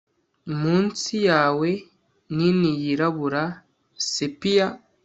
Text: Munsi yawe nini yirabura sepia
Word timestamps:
Munsi 0.59 1.13
yawe 1.27 1.69
nini 2.35 2.71
yirabura 2.83 3.43
sepia 4.11 4.67